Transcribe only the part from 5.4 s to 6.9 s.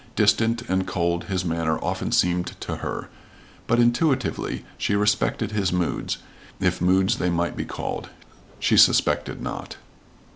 his moods, if